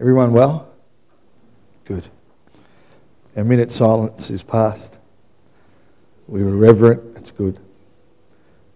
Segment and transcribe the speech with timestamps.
[0.00, 0.68] Everyone well?
[1.84, 2.08] Good.
[3.36, 4.98] A minute silence is past.
[6.26, 7.16] We were reverent.
[7.16, 7.58] It's good.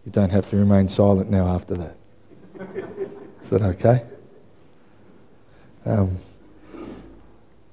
[0.05, 1.97] You don't have to remain silent now after that.
[3.43, 4.05] Is that okay?
[5.85, 6.19] Um,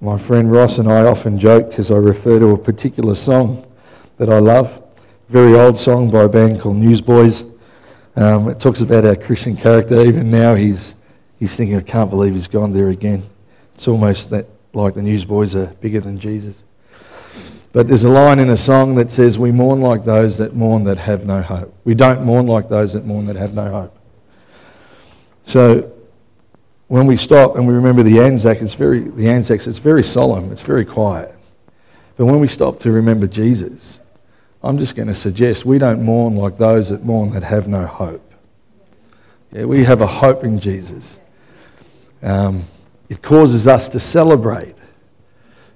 [0.01, 3.65] my friend Ross and I often joke because I refer to a particular song
[4.17, 4.81] that I love.
[5.29, 7.43] Very old song by a band called Newsboys.
[8.15, 10.01] Um, it talks about our Christian character.
[10.01, 10.95] Even now, he's,
[11.39, 13.29] he's thinking, I can't believe he's gone there again.
[13.75, 16.63] It's almost that, like the Newsboys are bigger than Jesus.
[17.71, 20.85] But there's a line in a song that says, We mourn like those that mourn
[20.85, 21.75] that have no hope.
[21.83, 23.99] We don't mourn like those that mourn that have no hope.
[25.43, 25.91] So
[26.87, 30.51] when we stop and we remember the Anzac, it's very, the Anzacs, it's very solemn,
[30.51, 31.35] it's very quiet.
[32.15, 33.99] But when we stop to remember Jesus,
[34.63, 37.85] I'm just going to suggest we don't mourn like those that mourn that have no
[37.85, 38.21] hope.
[39.51, 41.19] Yeah, we have a hope in Jesus.
[42.23, 42.63] Um,
[43.09, 44.75] it causes us to celebrate.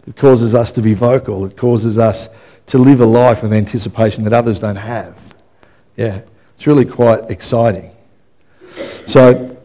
[0.07, 1.45] It causes us to be vocal.
[1.45, 2.29] It causes us
[2.67, 5.17] to live a life with anticipation that others don't have.
[5.95, 6.21] Yeah,
[6.55, 7.91] it's really quite exciting.
[9.05, 9.57] So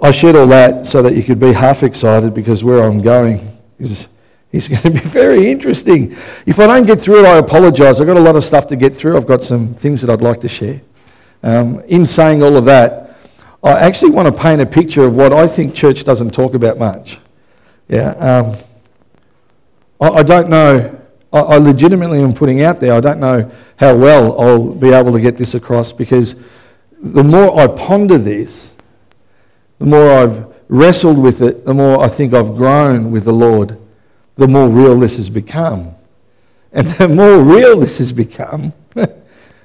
[0.00, 3.58] I shared all that so that you could be half excited because where I'm going
[3.78, 4.08] is,
[4.50, 6.16] is going to be very interesting.
[6.46, 8.00] If I don't get through it, I apologise.
[8.00, 9.16] I've got a lot of stuff to get through.
[9.16, 10.80] I've got some things that I'd like to share.
[11.42, 13.11] Um, in saying all of that,
[13.62, 16.78] I actually want to paint a picture of what I think church doesn't talk about
[16.78, 17.18] much.
[17.88, 18.10] Yeah.
[18.10, 18.56] Um,
[20.00, 21.00] I, I don't know.
[21.32, 22.92] I, I legitimately am putting out there.
[22.94, 26.34] I don't know how well I'll be able to get this across because
[27.00, 28.74] the more I ponder this,
[29.78, 33.78] the more I've wrestled with it, the more I think I've grown with the Lord,
[34.36, 35.94] the more real this has become.
[36.72, 39.12] And the more real this has become, the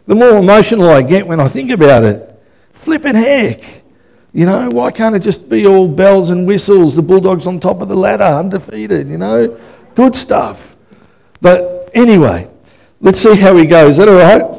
[0.08, 2.24] more emotional I get when I think about it.
[2.74, 3.62] Flipping heck.
[4.34, 7.82] You know, why can't it just be all bells and whistles, the Bulldogs on top
[7.82, 9.58] of the ladder, undefeated, you know?
[9.96, 10.76] Good stuff.
[11.42, 12.50] But anyway,
[13.02, 13.92] let's see how he goes.
[13.92, 14.58] Is that all right?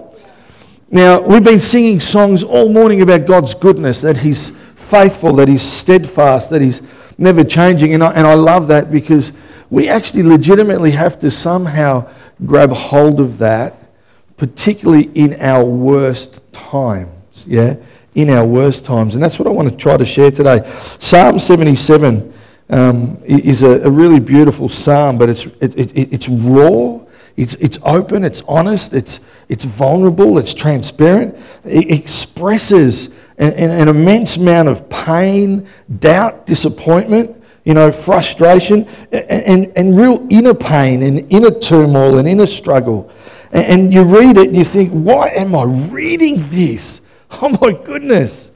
[0.91, 5.63] Now, we've been singing songs all morning about God's goodness, that He's faithful, that He's
[5.63, 6.81] steadfast, that He's
[7.19, 7.93] never changing.
[7.93, 9.33] And I, and I love that because
[9.69, 12.11] we actually legitimately have to somehow
[12.47, 13.91] grab hold of that,
[14.39, 17.45] particularly in our worst times.
[17.47, 17.77] Yeah?
[18.19, 19.15] In our worst times.
[19.15, 20.69] And that's what I want to try to share today.
[20.99, 22.35] Psalm 77
[22.69, 26.99] um, is a, a, really beautiful psalm, but it's, it, it, it's raw,
[27.37, 31.39] it's, it's open, it's honest, it's, it's vulnerable, it's transparent.
[31.65, 35.69] It expresses an, an immense amount of pain,
[36.01, 42.27] doubt, disappointment, you know, frustration, and, and, and real inner pain and inner turmoil and
[42.27, 43.13] inner struggle.
[43.53, 47.03] And, and you read it and you think, why am I reading this?
[47.43, 48.51] Oh my goodness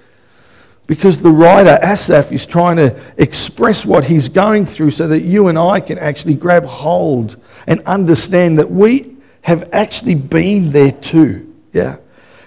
[0.87, 5.49] because the writer, Asaph, is trying to express what he's going through so that you
[5.49, 11.55] and I can actually grab hold and understand that we have actually been there too.
[11.73, 11.97] Yeah.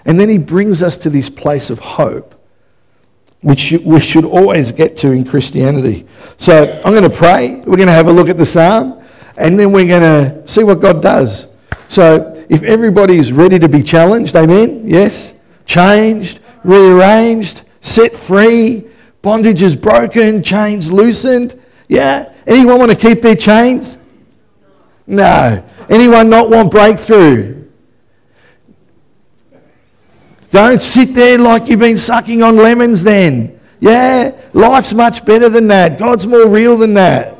[0.04, 2.40] And then he brings us to this place of hope,
[3.40, 6.06] which we should always get to in Christianity.
[6.36, 7.56] So I'm going to pray.
[7.56, 9.02] We're going to have a look at the psalm,
[9.36, 11.48] and then we're going to see what God does.
[11.88, 14.82] So if everybody is ready to be challenged, amen?
[14.86, 15.32] Yes?
[15.66, 18.86] Changed, rearranged, set free,
[19.20, 21.60] bondage is broken, chains loosened.
[21.88, 22.32] Yeah?
[22.46, 23.98] Anyone want to keep their chains?
[25.06, 25.62] No.
[25.88, 27.64] Anyone not want breakthrough?
[30.50, 33.60] Don't sit there like you've been sucking on lemons then.
[33.80, 34.32] Yeah?
[34.52, 35.98] Life's much better than that.
[35.98, 37.35] God's more real than that.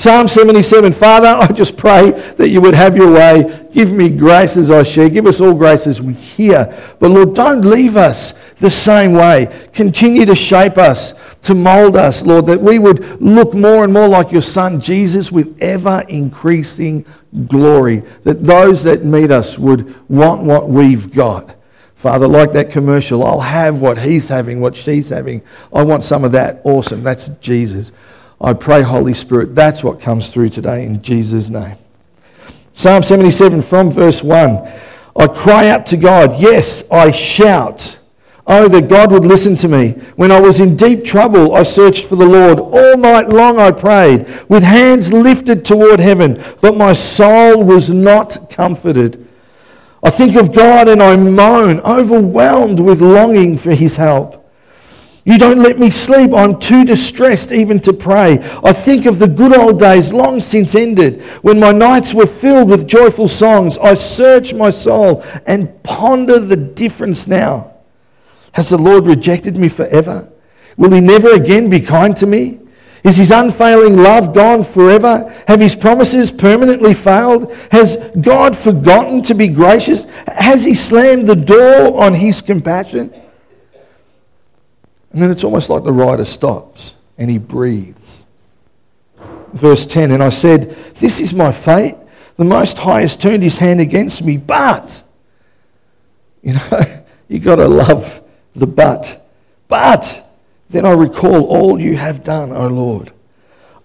[0.00, 3.68] Psalm 77 Father, I just pray that you would have your way.
[3.70, 5.10] Give me grace as I share.
[5.10, 6.74] Give us all grace as we hear.
[6.98, 9.54] But Lord, don't leave us the same way.
[9.74, 11.12] Continue to shape us,
[11.42, 15.30] to mold us, Lord, that we would look more and more like your Son Jesus
[15.30, 17.04] with ever increasing
[17.46, 18.02] glory.
[18.24, 21.56] That those that meet us would want what we've got.
[21.94, 25.42] Father, like that commercial, I'll have what he's having, what she's having.
[25.70, 26.62] I want some of that.
[26.64, 27.02] Awesome.
[27.02, 27.92] That's Jesus.
[28.40, 31.76] I pray, Holy Spirit, that's what comes through today in Jesus' name.
[32.72, 34.66] Psalm 77 from verse 1.
[35.16, 36.40] I cry out to God.
[36.40, 37.98] Yes, I shout.
[38.46, 39.90] Oh, that God would listen to me.
[40.16, 42.58] When I was in deep trouble, I searched for the Lord.
[42.58, 48.50] All night long I prayed, with hands lifted toward heaven, but my soul was not
[48.50, 49.26] comforted.
[50.02, 54.39] I think of God and I moan, overwhelmed with longing for his help.
[55.24, 56.32] You don't let me sleep.
[56.32, 58.38] I'm too distressed even to pray.
[58.64, 62.70] I think of the good old days long since ended when my nights were filled
[62.70, 63.76] with joyful songs.
[63.78, 67.74] I search my soul and ponder the difference now.
[68.52, 70.28] Has the Lord rejected me forever?
[70.76, 72.58] Will he never again be kind to me?
[73.04, 75.34] Is his unfailing love gone forever?
[75.46, 77.52] Have his promises permanently failed?
[77.70, 80.04] Has God forgotten to be gracious?
[80.26, 83.12] Has he slammed the door on his compassion?
[85.12, 88.24] And then it's almost like the writer stops and he breathes.
[89.52, 91.96] Verse 10 And I said, This is my fate.
[92.36, 95.02] The Most High has turned his hand against me, but,
[96.42, 98.22] you know, you've got to love
[98.54, 99.28] the but.
[99.68, 100.26] But,
[100.70, 103.12] then I recall all you have done, O Lord.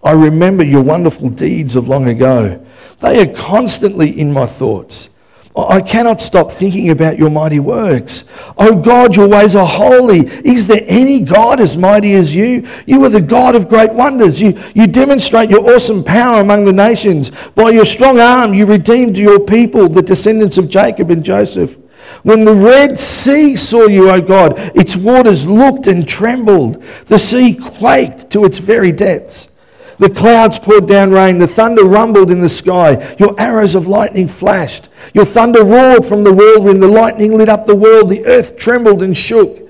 [0.03, 2.65] I remember your wonderful deeds of long ago.
[3.01, 5.09] They are constantly in my thoughts.
[5.57, 8.25] I cannot stop thinking about your mighty works.
[8.57, 10.27] Oh God, your ways are holy.
[10.43, 12.67] Is there any God as mighty as you?
[12.85, 14.41] You are the God of great wonders.
[14.41, 17.31] You, you demonstrate your awesome power among the nations.
[17.55, 21.77] By your strong arm, you redeemed your people, the descendants of Jacob and Joseph.
[22.23, 26.83] When the Red Sea saw you, O God, its waters looked and trembled.
[27.05, 29.47] The sea quaked to its very depths.
[29.97, 31.37] The clouds poured down rain.
[31.37, 33.15] The thunder rumbled in the sky.
[33.17, 34.89] Your arrows of lightning flashed.
[35.13, 36.81] Your thunder roared from the whirlwind.
[36.81, 38.09] The lightning lit up the world.
[38.09, 39.65] The earth trembled and shook.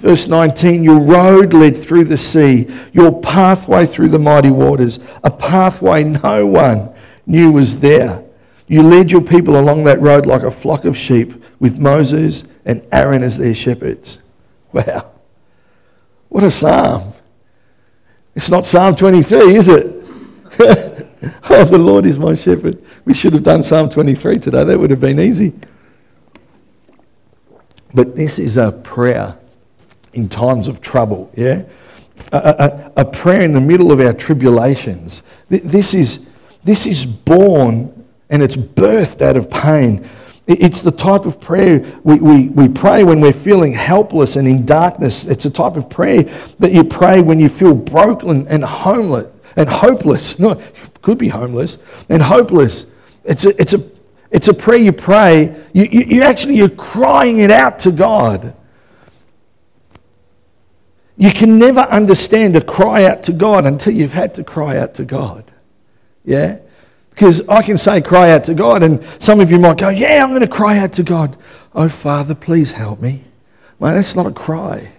[0.00, 5.30] Verse 19 Your road led through the sea, your pathway through the mighty waters, a
[5.30, 6.92] pathway no one
[7.26, 8.24] knew was there.
[8.66, 12.86] You led your people along that road like a flock of sheep with Moses and
[12.92, 14.18] Aaron as their shepherds.
[14.72, 15.10] Wow.
[16.28, 17.12] What a psalm.
[18.34, 19.86] It's not Psalm 23, is it?
[21.50, 22.82] oh, the Lord is my shepherd.
[23.04, 24.64] We should have done Psalm 23 today.
[24.64, 25.52] That would have been easy.
[27.92, 29.36] But this is a prayer
[30.12, 31.64] in times of trouble, yeah?
[32.32, 35.22] A, a, a prayer in the middle of our tribulations.
[35.48, 36.20] This is,
[36.62, 40.08] this is born and it's birthed out of pain.
[40.46, 44.66] It's the type of prayer we, we, we pray when we're feeling helpless and in
[44.66, 45.24] darkness.
[45.24, 46.24] It's a type of prayer
[46.58, 50.38] that you pray when you feel broken and homeless and hopeless.
[50.38, 50.60] No,
[51.02, 51.78] could be homeless
[52.08, 52.86] and hopeless.
[53.24, 53.82] It's a, it's a,
[54.30, 55.54] it's a prayer you pray.
[55.72, 58.56] You, you, you actually, you're crying it out to God.
[61.16, 64.94] You can never understand a cry out to God until you've had to cry out
[64.94, 65.44] to God.
[66.24, 66.60] Yeah?
[67.20, 70.24] Because I can say, cry out to God, and some of you might go, Yeah,
[70.24, 71.36] I'm going to cry out to God.
[71.74, 73.24] Oh, Father, please help me.
[73.78, 74.90] Well, that's not a cry.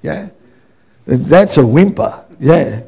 [0.00, 0.28] Yeah?
[1.04, 2.24] That's a whimper.
[2.38, 2.82] Yeah.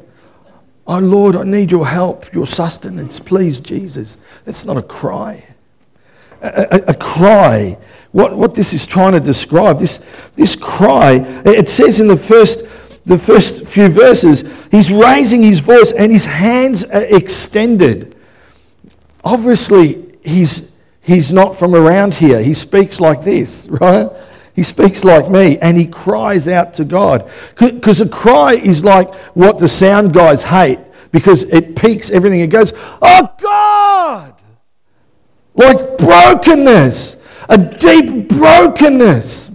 [0.87, 3.19] Oh, Lord, I need your help, your sustenance.
[3.19, 4.15] Please, Jesus.
[4.45, 5.43] That's not a cry.
[6.41, 7.77] A, a, a, cry.
[8.13, 9.99] What, what this is trying to describe, this,
[10.37, 11.15] this cry,
[11.45, 12.63] it says in the first,
[13.05, 18.10] the first few verses, he's raising his voice and his hands are extended.
[19.23, 20.71] Obviously, he's,
[21.01, 22.41] he's not from around here.
[22.41, 24.09] He speaks like this, right?
[24.53, 27.29] He speaks like me and he cries out to God.
[27.57, 30.79] Because a cry is like what the sound guys hate
[31.11, 32.41] because it peaks everything.
[32.41, 34.35] It goes, Oh God!
[35.53, 37.17] Like brokenness,
[37.49, 39.51] a deep brokenness.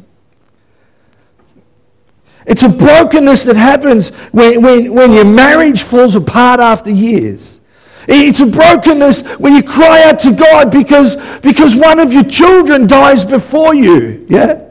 [2.47, 7.61] It's a brokenness that happens when, when, when your marriage falls apart after years.
[8.09, 12.87] It's a brokenness when you cry out to God because, because one of your children
[12.87, 14.25] dies before you.
[14.29, 14.63] Yeah?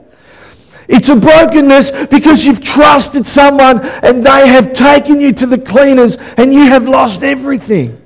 [0.87, 6.17] It's a brokenness because you've trusted someone and they have taken you to the cleaners
[6.37, 8.01] and you have lost everything.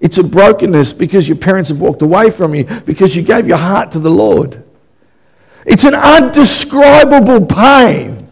[0.00, 3.58] It's a brokenness because your parents have walked away from you because you gave your
[3.58, 4.64] heart to the Lord.
[5.64, 8.28] It's an undescribable pain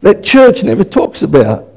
[0.00, 1.73] that church never talks about.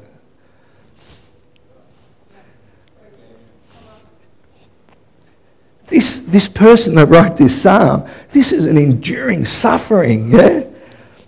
[5.88, 10.64] This, this person that wrote this psalm, this is an enduring suffering, yeah?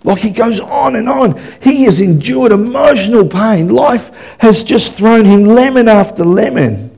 [0.03, 1.39] Like he goes on and on.
[1.61, 3.69] He has endured emotional pain.
[3.69, 6.89] Life has just thrown him lemon after lemon.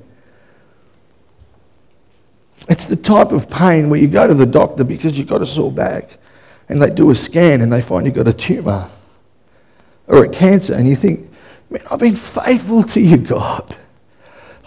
[2.69, 5.45] It's the type of pain where you go to the doctor because you've got a
[5.45, 6.17] sore back
[6.69, 8.89] and they do a scan and they find you've got a tumour
[10.07, 11.29] or a cancer and you think,
[11.69, 13.77] man, I've been faithful to you, God.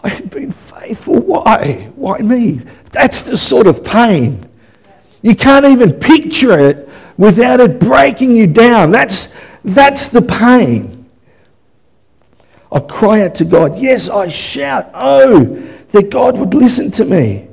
[0.06, 1.18] I have been faithful.
[1.18, 1.90] Why?
[1.96, 2.60] Why me?
[2.92, 4.48] That's the sort of pain.
[5.20, 8.92] You can't even picture it without it breaking you down.
[8.92, 9.26] That's,
[9.64, 11.10] that's the pain.
[12.70, 13.80] I cry out to God.
[13.80, 15.44] Yes, I shout, oh,
[15.88, 17.48] that God would listen to me.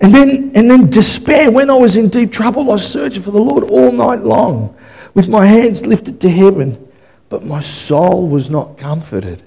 [0.00, 1.50] And then, and then despair.
[1.50, 4.76] When I was in deep trouble, I searched for the Lord all night long
[5.14, 6.88] with my hands lifted to heaven,
[7.28, 9.42] but my soul was not comforted.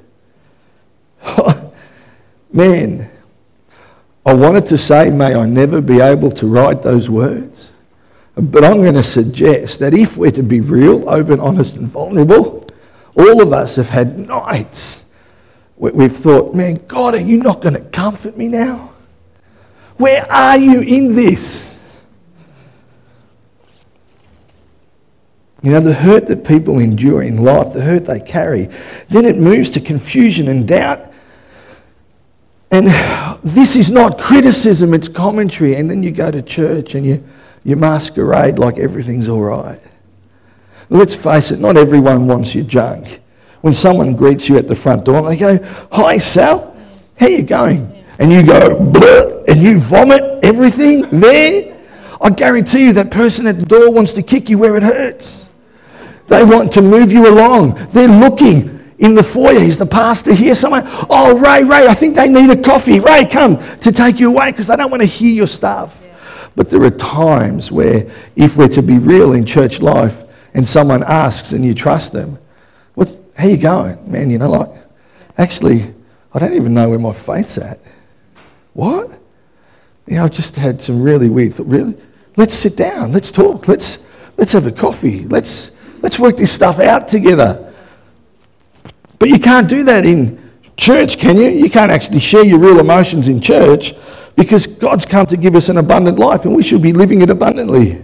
[2.54, 3.10] Man,
[4.26, 7.72] I wanted to say, may I never be able to write those words.
[8.36, 12.64] But I'm going to suggest that if we're to be real, open, honest, and vulnerable,
[13.16, 15.06] All of us have had nights
[15.76, 18.92] where we've thought, man, God, are you not going to comfort me now?
[19.98, 21.78] Where are you in this?
[25.62, 28.70] You know, the hurt that people endure in life, the hurt they carry,
[29.10, 31.12] then it moves to confusion and doubt.
[32.74, 32.88] And
[33.44, 35.76] this is not criticism, it's commentary.
[35.76, 37.24] And then you go to church and you,
[37.64, 39.80] you masquerade like everything's all right.
[40.90, 43.22] Let's face it, not everyone wants your junk.
[43.62, 45.60] When someone greets you at the front door and they go,
[45.92, 46.76] Hi, Sal,
[47.20, 48.04] how you going?
[48.18, 51.80] And you go, Bleh, and you vomit everything there,
[52.20, 55.48] I guarantee you that person at the door wants to kick you where it hurts.
[56.26, 57.76] They want to move you along.
[57.92, 59.56] They're looking in the foyer.
[59.56, 60.84] Is the pastor here somewhere?
[61.10, 63.00] Oh, Ray, Ray, I think they need a coffee.
[63.00, 66.02] Ray, come to take you away because they don't want to hear your stuff.
[66.06, 66.18] Yeah.
[66.56, 70.24] But there are times where, if we're to be real in church life
[70.54, 72.38] and someone asks and you trust them,
[72.94, 74.12] what, how you going?
[74.12, 74.70] Man, you know, like,
[75.38, 75.94] actually,
[76.34, 77.80] I don't even know where my faith's at.
[78.74, 79.10] What?
[80.08, 81.70] You know, I've just had some really weird thoughts.
[81.70, 81.96] Really?
[82.36, 83.12] Let's sit down.
[83.12, 83.68] Let's talk.
[83.68, 84.04] Let's,
[84.38, 85.26] let's have a coffee.
[85.26, 85.72] Let's,
[86.04, 87.73] Let's work this stuff out together.
[89.24, 91.48] But you can't do that in church, can you?
[91.48, 93.94] You can't actually share your real emotions in church
[94.36, 97.30] because God's come to give us an abundant life and we should be living it
[97.30, 98.04] abundantly.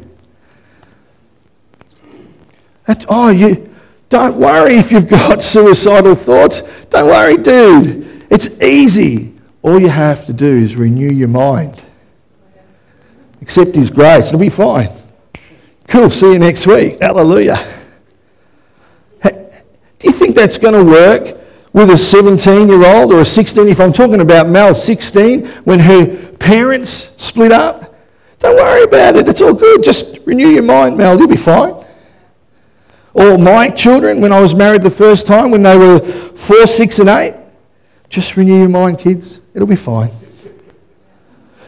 [2.85, 3.69] That's, oh, you
[4.07, 6.63] don't worry if you've got suicidal thoughts.
[6.89, 8.25] Don't worry, dude.
[8.31, 9.35] It's easy.
[9.61, 11.83] All you have to do is renew your mind.
[13.41, 14.27] Accept His grace.
[14.27, 14.87] It'll be fine.
[15.85, 16.11] Cool.
[16.11, 17.01] See you next week.
[17.01, 17.75] Hallelujah.
[19.99, 21.37] Do you think that's going to work
[21.73, 23.67] with a 17 year old or a 16?
[23.67, 27.95] If I'm talking about Mel, 16, when her parents split up,
[28.39, 29.27] don't worry about it.
[29.27, 29.83] It's all good.
[29.83, 31.17] Just renew your mind, Mel.
[31.19, 31.75] You'll be fine.
[33.13, 35.99] Or my children, when I was married the first time, when they were
[36.35, 37.35] four, six, and eight,
[38.07, 39.41] just renew your mind, kids.
[39.53, 40.11] It'll be fine.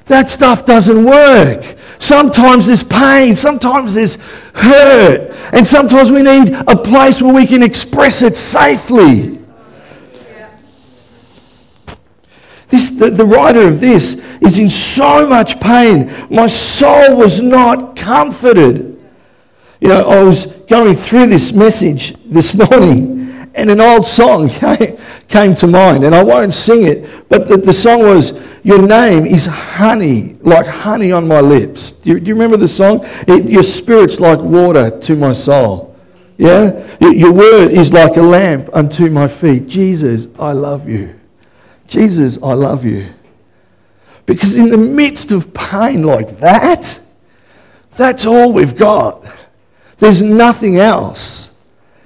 [0.05, 1.77] That stuff doesn't work.
[1.99, 4.15] Sometimes there's pain, sometimes there's
[4.55, 9.39] hurt, and sometimes we need a place where we can express it safely.
[12.67, 16.11] This, the, the writer of this is in so much pain.
[16.29, 18.97] My soul was not comforted.
[19.81, 23.20] You know, I was going through this message this morning
[23.53, 24.49] and an old song
[25.27, 29.25] came, to mind, and I won't sing it, but the, the song was, Your name
[29.25, 31.93] is honey, like honey on my lips.
[31.93, 33.01] Do you, do you remember the song?
[33.27, 35.91] It, your spirit's like water to my soul.
[36.37, 36.87] Yeah?
[36.99, 39.67] Your word is like a lamp unto my feet.
[39.67, 41.19] Jesus, I love you.
[41.87, 43.13] Jesus, I love you.
[44.25, 46.99] Because in the midst of pain like that,
[47.95, 49.23] that's all we've got.
[49.97, 51.50] There's nothing else.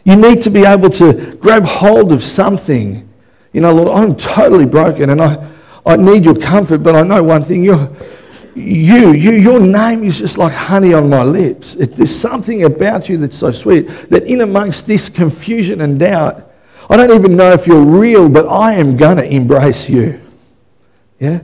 [0.05, 3.09] You need to be able to grab hold of something.
[3.51, 5.51] You know, Lord, I'm totally broken and I,
[5.85, 7.89] I need your comfort, but I know one thing you're,
[8.53, 11.73] you, you, your name is just like honey on my lips.
[11.73, 16.51] It, there's something about you that's so sweet that in amongst this confusion and doubt,
[16.87, 20.21] I don't even know if you're real, but I am going to embrace you.
[21.19, 21.41] Yeah?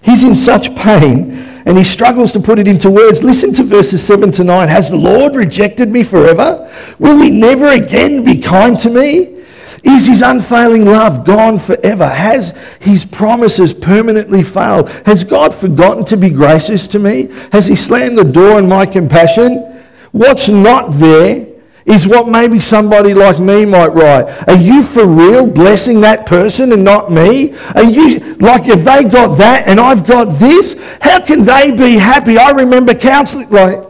[0.00, 3.22] He's in such pain and he struggles to put it into words.
[3.22, 4.68] Listen to verses 7 to 9.
[4.68, 6.70] Has the Lord rejected me forever?
[6.98, 9.40] Will he never again be kind to me?
[9.82, 12.06] Is his unfailing love gone forever?
[12.06, 14.90] Has his promises permanently failed?
[15.06, 17.28] Has God forgotten to be gracious to me?
[17.52, 19.80] Has he slammed the door on my compassion?
[20.12, 21.46] What's not there
[21.86, 24.48] is what maybe somebody like me might write.
[24.48, 27.54] Are you for real blessing that person and not me?
[27.74, 30.76] Are you like if they got that and I've got this?
[31.00, 32.38] How can they be happy?
[32.38, 33.86] I remember counseling like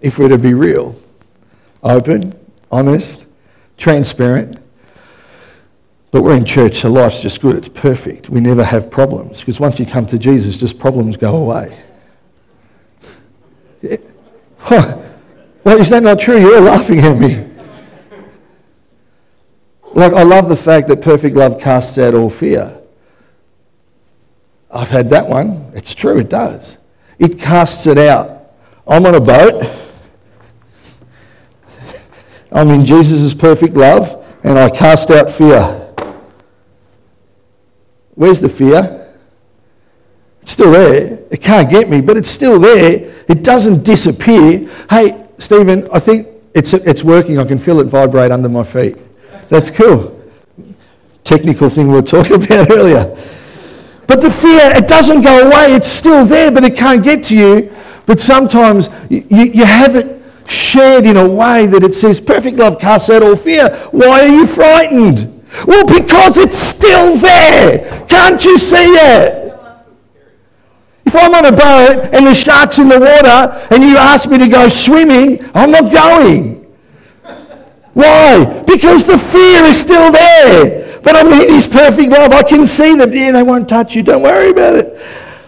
[0.00, 0.94] if we're to be real,
[1.82, 2.34] open,
[2.70, 3.24] honest,
[3.78, 4.58] transparent.
[6.10, 7.56] But we're in church, so life's just good.
[7.56, 8.28] It's perfect.
[8.28, 11.82] We never have problems because once you come to Jesus, just problems go away.
[13.82, 15.10] Yeah.
[15.64, 16.38] Well, is that not true?
[16.38, 17.50] You're laughing at me.
[19.94, 22.80] Like, I love the fact that perfect love casts out all fear.
[24.70, 25.72] I've had that one.
[25.74, 26.78] It's true, it does.
[27.18, 28.52] It casts it out.
[28.86, 29.64] I'm on a boat.
[32.52, 35.80] I'm in Jesus' perfect love, and I cast out fear.
[38.14, 39.12] Where's the fear?
[40.42, 41.20] It's still there.
[41.30, 43.24] It can't get me, but it's still there.
[43.28, 44.68] It doesn't disappear.
[44.90, 47.38] Hey, Stephen, I think it's, it's working.
[47.38, 48.96] I can feel it vibrate under my feet.
[49.48, 50.20] That's cool.
[51.24, 53.16] Technical thing we were talking about earlier.
[54.06, 55.74] But the fear, it doesn't go away.
[55.74, 57.74] It's still there, but it can't get to you.
[58.06, 60.14] But sometimes you, you have it,
[60.46, 63.74] shared in a way that it says, perfect love casts out all fear.
[63.92, 65.42] Why are you frightened?
[65.66, 68.04] Well, because it's still there.
[68.06, 69.43] Can't you see it?
[71.14, 74.36] If I'm on a boat and the shark's in the water and you ask me
[74.36, 76.64] to go swimming, I'm not going.
[77.92, 78.64] Why?
[78.66, 81.00] Because the fear is still there.
[81.02, 82.32] But I'm in His perfect love.
[82.32, 83.12] I can see them.
[83.12, 84.02] Yeah, they won't touch you.
[84.02, 85.00] Don't worry about it.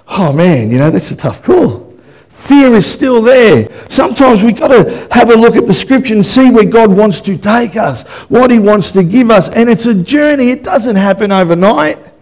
[0.07, 1.93] Oh man, you know, that's a tough call.
[2.29, 3.69] Fear is still there.
[3.91, 7.21] Sometimes we've got to have a look at the scripture and see where God wants
[7.23, 9.49] to take us, what He wants to give us.
[9.49, 12.13] And it's a journey, it doesn't happen overnight.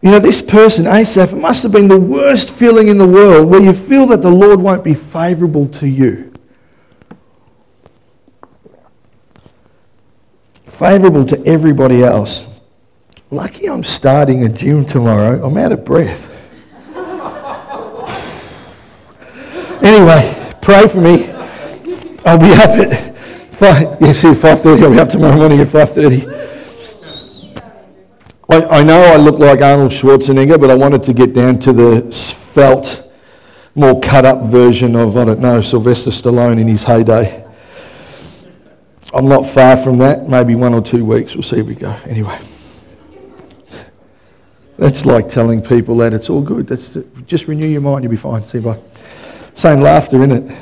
[0.00, 3.60] You know, this person, Asaph, must have been the worst feeling in the world where
[3.60, 6.32] you feel that the Lord won't be favorable to you.
[10.66, 12.46] Favorable to everybody else.
[13.30, 15.44] Lucky I'm starting a gym tomorrow.
[15.44, 16.32] I'm out of breath.
[19.82, 21.30] anyway, pray for me.
[22.24, 23.18] I'll be up at
[23.52, 23.98] five.
[24.00, 24.82] Yes, yeah, 5:30.
[24.84, 26.57] I'll be up tomorrow morning at 5:30.
[28.50, 31.72] I, I know I look like Arnold Schwarzenegger, but I wanted to get down to
[31.72, 33.04] the felt,
[33.74, 37.46] more cut up version of, I don't know, Sylvester Stallone in his heyday.
[39.12, 41.90] I'm not far from that, maybe one or two weeks, we'll see we go.
[42.06, 42.38] Anyway.
[44.78, 46.68] That's like telling people that it's all good.
[46.68, 48.46] That's just renew your mind, you'll be fine.
[48.46, 48.78] See bye.
[49.54, 50.58] Same laughter, isn't it?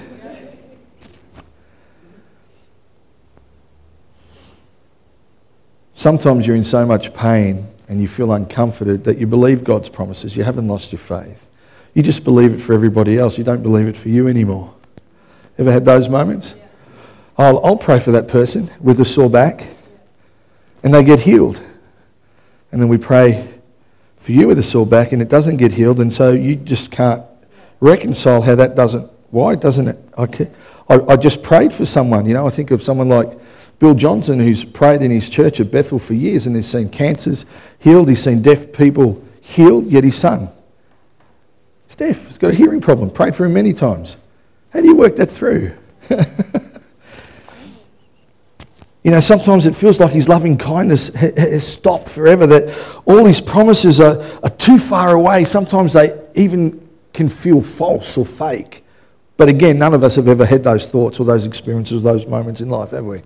[5.94, 10.36] Sometimes you're in so much pain and you feel uncomforted that you believe God's promises.
[10.36, 11.46] You haven't lost your faith.
[11.94, 13.38] You just believe it for everybody else.
[13.38, 14.74] You don't believe it for you anymore.
[15.58, 16.54] Ever had those moments?
[17.38, 19.66] I'll, I'll pray for that person with a sore back
[20.82, 21.60] and they get healed.
[22.72, 23.60] And then we pray
[24.16, 26.00] for you with a sore back and it doesn't get healed.
[26.00, 27.22] And so you just can't
[27.80, 29.98] reconcile how that doesn't, why doesn't it?
[30.18, 30.24] I,
[30.88, 32.26] I, I just prayed for someone.
[32.26, 33.38] You know, I think of someone like
[33.78, 37.44] Bill Johnson, who's prayed in his church at Bethel for years and has seen cancers
[37.78, 40.48] healed, he's seen deaf people healed, yet his son,
[41.86, 44.16] he's deaf, he's got a hearing problem, prayed for him many times.
[44.70, 45.76] How do you work that through?
[49.02, 53.42] you know, sometimes it feels like his loving kindness has stopped forever, that all his
[53.42, 55.44] promises are, are too far away.
[55.44, 58.84] Sometimes they even can feel false or fake.
[59.36, 62.26] But again, none of us have ever had those thoughts or those experiences, or those
[62.26, 63.22] moments in life, have we?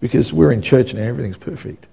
[0.00, 1.86] Because we're in church now, everything's perfect.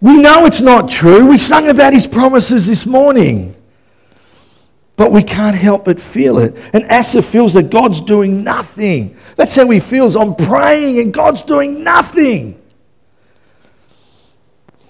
[0.00, 1.26] We know it's not true.
[1.26, 3.56] We sung about his promises this morning.
[4.96, 6.56] But we can't help but feel it.
[6.72, 9.16] And Asaph feels that God's doing nothing.
[9.36, 10.16] That's how he feels.
[10.16, 12.60] I'm praying and God's doing nothing.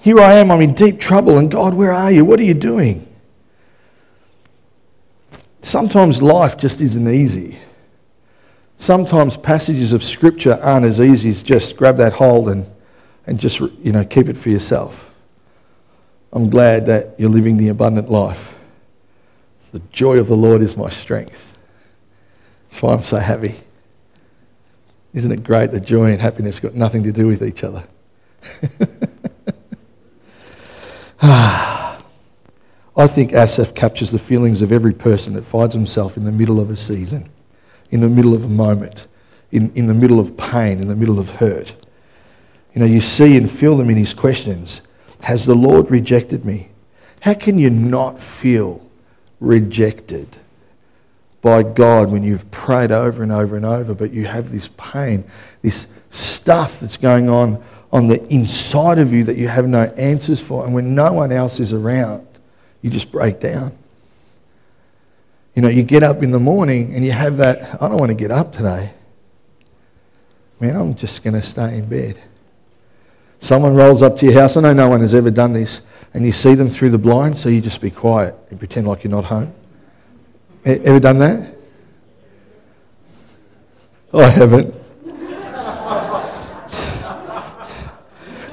[0.00, 1.38] Here I am, I'm in deep trouble.
[1.38, 2.24] And God, where are you?
[2.24, 3.06] What are you doing?
[5.60, 7.58] Sometimes life just isn't easy
[8.78, 12.70] sometimes passages of scripture aren't as easy as just grab that hold and,
[13.26, 15.12] and just you know keep it for yourself.
[16.32, 18.54] I'm glad that you're living the abundant life.
[19.72, 21.56] The joy of the Lord is my strength.
[22.70, 23.56] That's why I'm so happy.
[25.12, 27.86] Isn't it great that joy and happiness got nothing to do with each other?
[31.20, 31.98] Ah.
[32.96, 36.60] I think Asaph captures the feelings of every person that finds himself in the middle
[36.60, 37.28] of a season
[37.90, 39.06] in the middle of a moment,
[39.50, 41.74] in, in the middle of pain, in the middle of hurt.
[42.74, 44.80] You know, you see and feel them in his questions.
[45.22, 46.68] Has the Lord rejected me?
[47.20, 48.86] How can you not feel
[49.40, 50.36] rejected
[51.40, 55.24] by God when you've prayed over and over and over, but you have this pain,
[55.62, 60.40] this stuff that's going on on the inside of you that you have no answers
[60.40, 62.26] for, and when no one else is around,
[62.82, 63.76] you just break down.
[65.58, 68.10] You know, you get up in the morning and you have that, I don't want
[68.10, 68.92] to get up today.
[70.60, 72.16] Man, I'm just going to stay in bed.
[73.40, 74.56] Someone rolls up to your house.
[74.56, 75.80] I know no one has ever done this.
[76.14, 79.02] And you see them through the blind, so you just be quiet and pretend like
[79.02, 79.52] you're not home.
[80.64, 81.52] Ever done that?
[84.14, 84.72] I haven't.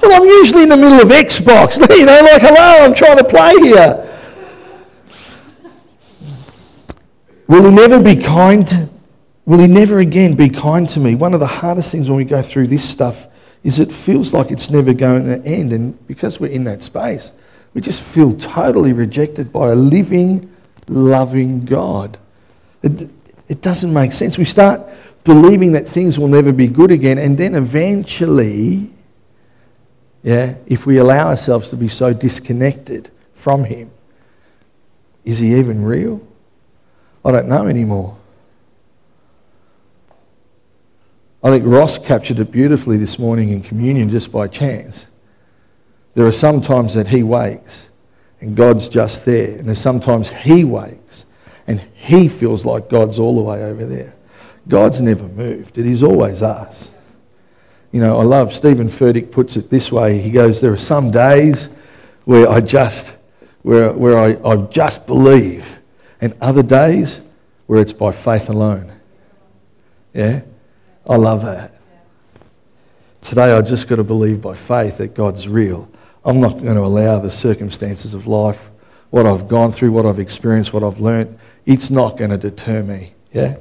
[0.02, 1.76] well, I'm usually in the middle of Xbox.
[1.96, 4.15] You know, like, hello, I'm trying to play here.
[7.48, 8.90] Will he never be kind?
[9.44, 11.14] Will he never again be kind to me?
[11.14, 13.26] One of the hardest things when we go through this stuff
[13.62, 15.72] is it feels like it's never going to end.
[15.72, 17.32] And because we're in that space,
[17.74, 20.50] we just feel totally rejected by a living,
[20.88, 22.18] loving God.
[22.82, 23.10] It,
[23.48, 24.38] it doesn't make sense.
[24.38, 24.80] We start
[25.24, 28.92] believing that things will never be good again, and then eventually,
[30.22, 33.90] yeah, if we allow ourselves to be so disconnected from Him,
[35.24, 36.20] is He even real?
[37.26, 38.16] I don't know anymore.
[41.42, 45.06] I think Ross captured it beautifully this morning in communion just by chance.
[46.14, 47.90] There are some times that he wakes
[48.40, 51.26] and God's just there, and there's sometimes he wakes
[51.66, 54.14] and he feels like God's all the way over there.
[54.68, 56.92] God's never moved, it is always us.
[57.90, 60.18] You know, I love Steven Furtick puts it this way.
[60.18, 61.68] He goes, There are some days
[62.24, 63.16] where I just,
[63.62, 65.75] where, where I, I just believe,
[66.20, 67.20] and other days
[67.66, 68.92] where it's by faith alone.
[70.14, 70.42] Yeah?
[71.08, 71.74] I love that.
[73.20, 75.88] Today, I just got to believe by faith that God's real.
[76.24, 78.70] I'm not going to allow the circumstances of life,
[79.10, 82.82] what I've gone through, what I've experienced, what I've learned, it's not going to deter
[82.82, 83.14] me.
[83.32, 83.56] Yeah?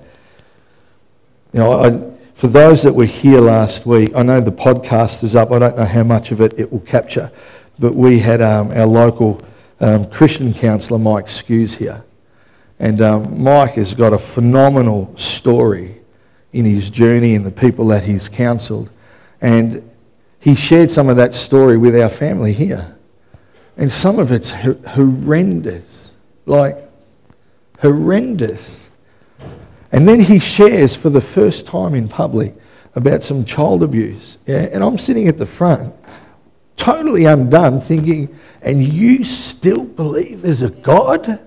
[1.53, 5.35] You know, I, for those that were here last week, I know the podcast is
[5.35, 5.51] up.
[5.51, 7.31] I don't know how much of it it will capture,
[7.79, 9.41] but we had um, our local
[9.79, 12.03] um, Christian counsellor, Mike Skews, here.
[12.79, 16.01] And um, Mike has got a phenomenal story
[16.51, 18.89] in his journey and the people that he's counselled.
[19.41, 19.89] And
[20.39, 22.95] he shared some of that story with our family here.
[23.77, 26.13] And some of it's horrendous,
[26.45, 26.77] like
[27.79, 28.89] horrendous.
[29.91, 32.55] And then he shares for the first time in public
[32.95, 34.37] about some child abuse.
[34.45, 34.69] Yeah?
[34.71, 35.93] And I'm sitting at the front,
[36.77, 41.41] totally undone, thinking, and you still believe there's a God?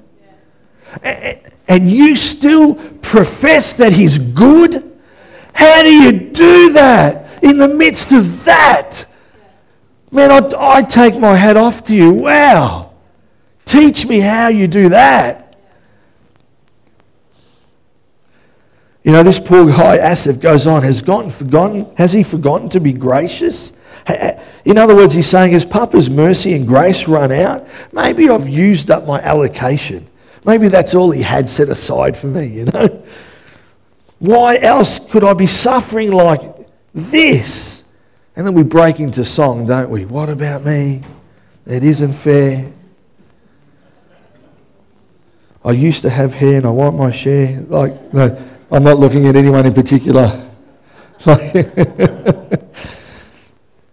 [1.02, 4.98] And you still profess that he's good?
[5.52, 9.06] How do you do that in the midst of that?
[10.10, 12.12] Man, I, I take my hat off to you.
[12.12, 12.92] Wow.
[13.66, 15.56] Teach me how you do that.
[19.04, 22.80] You know, this poor guy, Asaph, goes on, has gotten forgotten, has he forgotten to
[22.80, 23.72] be gracious?
[24.64, 27.66] In other words, he's saying, has Papa's mercy and grace run out?
[27.92, 30.08] Maybe I've used up my allocation.
[30.44, 33.02] Maybe that's all he had set aside for me, you know?
[34.18, 37.84] Why else could I be suffering like this?
[38.36, 40.04] And then we break into song, don't we?
[40.04, 41.02] What about me?
[41.66, 42.72] It isn't fair.
[45.64, 47.60] I used to have hair and I want my share.
[47.62, 50.44] Like, no, I'm not looking at anyone in particular.
[51.26, 51.66] Like, you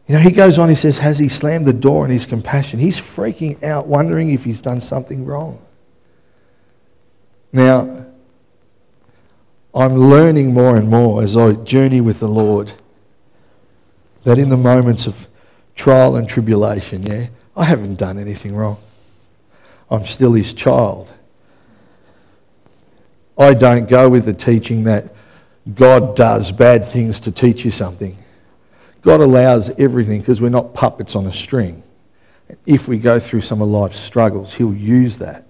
[0.10, 2.78] know, he goes on, he says, Has he slammed the door in his compassion?
[2.78, 5.65] He's freaking out, wondering if he's done something wrong.
[7.52, 8.06] Now,
[9.74, 12.72] I'm learning more and more as I journey with the Lord
[14.24, 15.28] that in the moments of
[15.76, 18.78] trial and tribulation, yeah, I haven't done anything wrong.
[19.90, 21.14] I'm still his child.
[23.38, 25.14] I don't go with the teaching that
[25.74, 28.18] God does bad things to teach you something.
[29.02, 31.84] God allows everything because we're not puppets on a string.
[32.66, 35.45] If we go through some of life's struggles, He'll use that.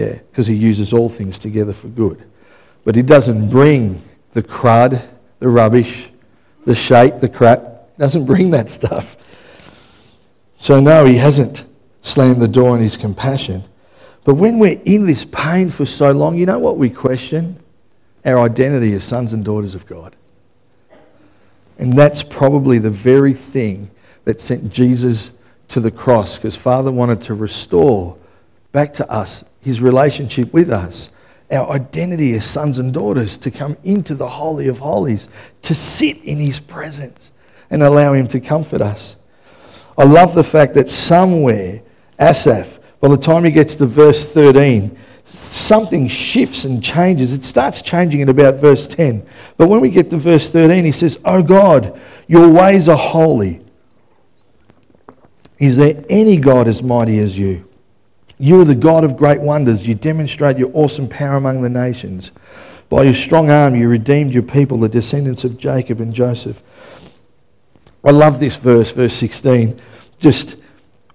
[0.00, 2.24] Yeah, because He uses all things together for good.
[2.84, 5.06] But he doesn't bring the crud,
[5.40, 6.08] the rubbish,
[6.64, 7.60] the shake, the crap.
[7.96, 9.18] He doesn't bring that stuff.
[10.58, 11.66] So, no, he hasn't
[12.00, 13.64] slammed the door on his compassion.
[14.24, 17.60] But when we're in this pain for so long, you know what we question?
[18.24, 20.16] Our identity as sons and daughters of God.
[21.78, 23.90] And that's probably the very thing
[24.24, 25.30] that sent Jesus
[25.68, 28.16] to the cross because Father wanted to restore
[28.72, 31.10] back to us his relationship with us
[31.50, 35.28] our identity as sons and daughters to come into the Holy of Holies,
[35.62, 37.32] to sit in His presence
[37.70, 39.16] and allow Him to comfort us.
[39.98, 41.82] I love the fact that somewhere,
[42.18, 47.32] Asaph, by the time he gets to verse 13, something shifts and changes.
[47.32, 49.26] It starts changing in about verse 10.
[49.56, 53.64] But when we get to verse 13, he says, Oh God, your ways are holy.
[55.58, 57.69] Is there any God as mighty as you?
[58.40, 59.86] You are the God of great wonders.
[59.86, 62.32] You demonstrate your awesome power among the nations.
[62.88, 66.62] By your strong arm, you redeemed your people, the descendants of Jacob and Joseph.
[68.02, 69.78] I love this verse, verse 16.
[70.18, 70.56] Just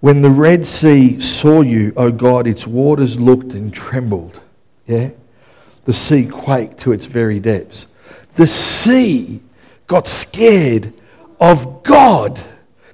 [0.01, 4.39] when the Red Sea saw you, O God, its waters looked and trembled.
[4.85, 5.09] Yeah?
[5.85, 7.87] The sea quaked to its very depths.
[8.33, 9.41] The sea
[9.87, 10.93] got scared
[11.39, 12.39] of God.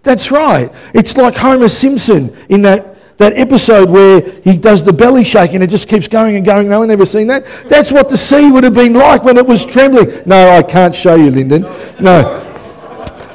[0.04, 0.74] That's right.
[0.94, 5.64] It's like Homer Simpson in that that episode where he does the belly shake and
[5.64, 6.70] it just keeps going and going.
[6.70, 7.46] No one ever seen that?
[7.68, 10.24] That's what the sea would have been like when it was trembling.
[10.26, 11.62] No, I can't show you, Lyndon.
[12.00, 12.48] No.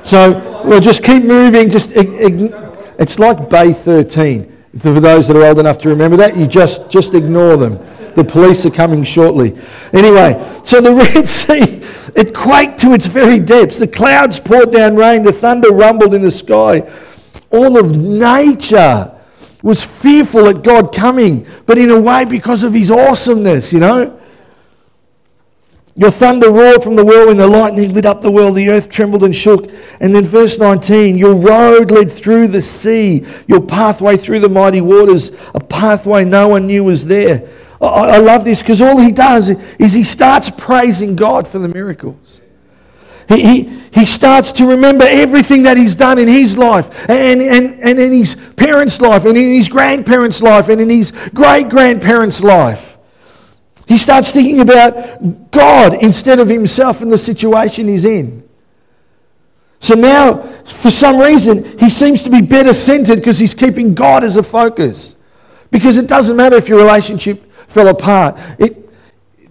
[0.02, 1.70] So we'll just keep moving.
[1.70, 4.52] Just it's like Bay 13.
[4.78, 7.78] For those that are old enough to remember that, you just just ignore them.
[8.14, 9.58] The police are coming shortly.
[9.92, 11.82] Anyway, so the Red Sea,
[12.14, 13.78] it quaked to its very depths.
[13.78, 15.22] The clouds poured down rain.
[15.22, 16.90] The thunder rumbled in the sky.
[17.50, 19.15] All of nature
[19.66, 24.16] was fearful at God coming, but in a way because of his awesomeness, you know.
[25.96, 29.24] Your thunder roared from the whirlwind, the lightning lit up the world, the earth trembled
[29.24, 29.68] and shook.
[29.98, 34.80] And then, verse 19, your road led through the sea, your pathway through the mighty
[34.80, 37.48] waters, a pathway no one knew was there.
[37.80, 41.66] I, I love this because all he does is he starts praising God for the
[41.66, 42.40] miracles.
[43.28, 47.80] He, he, he starts to remember everything that he's done in his life and, and,
[47.80, 52.42] and in his parents' life and in his grandparents' life and in his great grandparents'
[52.42, 52.96] life.
[53.88, 58.46] He starts thinking about God instead of himself and the situation he's in.
[59.80, 64.24] So now, for some reason, he seems to be better centered because he's keeping God
[64.24, 65.14] as a focus.
[65.70, 68.38] Because it doesn't matter if your relationship fell apart.
[68.58, 68.85] It,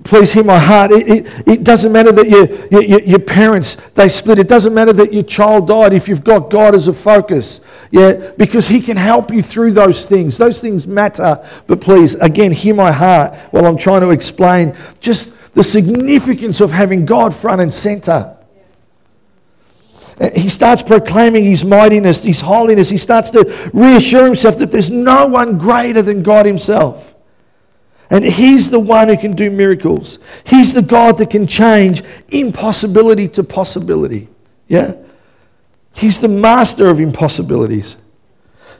[0.05, 0.91] please hear my heart.
[0.91, 4.39] It, it, it doesn't matter that your, your, your, parents, they split.
[4.39, 7.59] It doesn't matter that your child died if you've got God as a focus.
[7.91, 10.37] Yeah, because he can help you through those things.
[10.37, 11.45] Those things matter.
[11.67, 16.71] But please, again, hear my heart while I'm trying to explain just the significance of
[16.71, 18.37] having God front and center.
[20.21, 22.89] Uh, he starts proclaiming his mightiness, his holiness.
[22.89, 27.14] He starts to reassure himself that there's no one greater than God himself.
[28.09, 30.19] And He's the one who can do miracles.
[30.45, 34.29] He's the God that can change impossibility to possibility.
[34.67, 34.95] Yeah?
[35.93, 37.95] He's the master of impossibilities.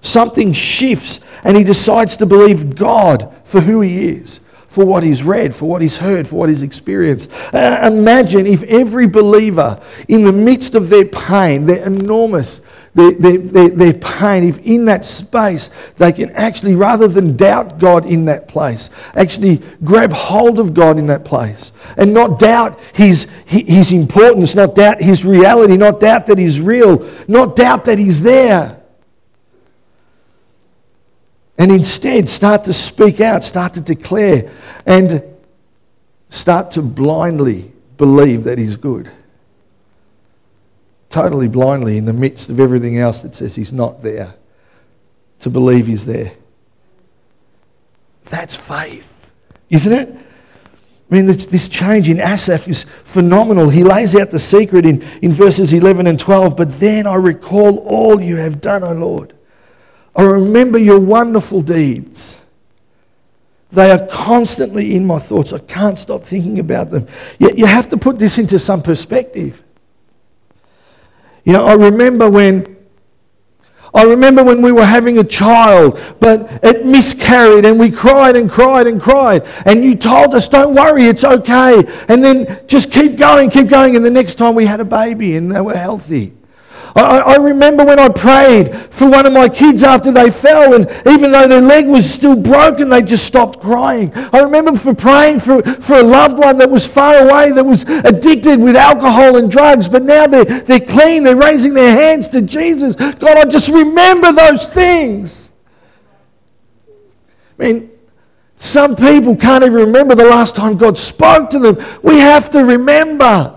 [0.02, 5.24] Something shifts and he decides to believe God for who he is, for what he's
[5.24, 7.30] read, for what he's heard, for what he's experienced.
[7.54, 12.62] Uh, imagine if every believer, in the midst of their pain, their enormous
[12.96, 18.06] their, their, their, pain, if in that space they can actually, rather than doubt God
[18.06, 23.28] in that place, actually grab hold of God in that place and not doubt his,
[23.46, 28.22] his importance, not doubt his reality, not doubt that he's real, not doubt that he's
[28.22, 28.82] there.
[31.58, 34.50] And instead start to speak out, start to declare,
[34.86, 35.22] and
[36.30, 39.12] start to blindly believe that he's good
[41.16, 44.36] totally blindly in the midst of everything else that says he's not there,
[45.40, 46.34] to believe he's there.
[48.26, 49.32] That's faith,
[49.70, 50.10] isn't it?
[50.10, 53.70] I mean, this, this change in Asaph is phenomenal.
[53.70, 56.58] He lays out the secret in, in verses 11 and 12.
[56.58, 59.34] But then I recall all you have done, O Lord.
[60.18, 62.36] I remember your wonderful deeds.
[63.72, 65.54] They are constantly in my thoughts.
[65.54, 67.08] I can't stop thinking about them.
[67.40, 69.62] Yet you have to put this into some perspective.
[71.46, 72.76] You know, I remember when
[73.96, 78.52] I remember when we were having a child, but it miscarried and we cried and
[78.52, 79.48] cried and cried.
[79.66, 81.82] And you told us, don't worry, it's okay.
[82.10, 83.96] And then just keep going, keep going.
[83.96, 86.34] And the next time we had a baby and they were healthy.
[86.96, 90.90] I, I, remember when I prayed for one of my kids after they fell, and
[91.06, 94.14] even though their leg was still broken, they just stopped crying.
[94.16, 97.84] I remember for praying for, for a loved one that was far away, that was
[97.84, 102.42] addicted with alcohol and drugs, but now they're, they're clean, they're raising their hands to
[102.42, 102.96] Jesus.
[102.96, 105.52] God, I just remember those things.
[107.60, 107.92] I mean,
[108.56, 112.00] some people can't even remember the last time God spoke to them.
[112.04, 113.55] We have to remember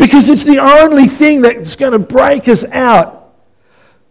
[0.00, 3.34] because it's the only thing that's going to break us out.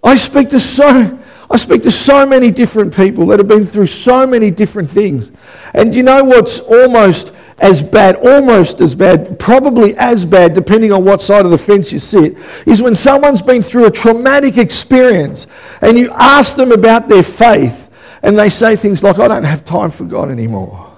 [0.03, 1.17] I speak to so
[1.49, 5.31] I speak to so many different people that have been through so many different things.
[5.73, 11.03] And you know what's almost as bad, almost as bad, probably as bad, depending on
[11.05, 15.47] what side of the fence you sit, is when someone's been through a traumatic experience
[15.81, 17.89] and you ask them about their faith
[18.21, 20.95] and they say things like, I don't have time for God anymore.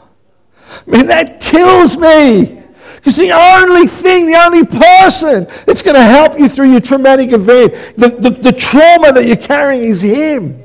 [0.85, 2.60] Man, that kills me.
[3.01, 7.31] Because the only thing, the only person that's going to help you through your traumatic
[7.31, 10.63] event, the, the, the trauma that you're carrying is Him.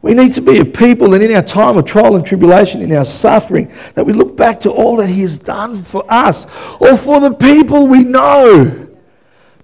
[0.00, 2.92] We need to be a people that in our time of trial and tribulation, in
[2.92, 6.46] our suffering, that we look back to all that He has done for us
[6.80, 8.88] or for the people we know.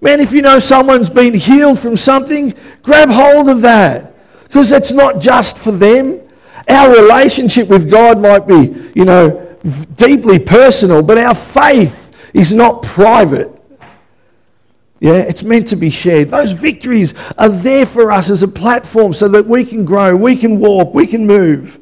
[0.01, 4.15] Man, if you know someone's been healed from something, grab hold of that.
[4.43, 6.20] Because that's not just for them,
[6.71, 9.57] our relationship with God might be, you know,
[9.95, 13.51] deeply personal, but our faith is not private.
[14.99, 16.29] Yeah, it's meant to be shared.
[16.29, 20.35] Those victories are there for us as a platform so that we can grow, we
[20.35, 21.79] can walk, we can move.